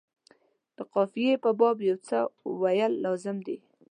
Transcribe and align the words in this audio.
د 0.75 0.77
قافیې 0.93 1.33
په 1.43 1.49
باب 1.59 1.77
یو 1.89 1.97
څه 2.07 2.17
ویل 2.61 2.93
لازم 3.05 3.37
دي. 3.47 3.57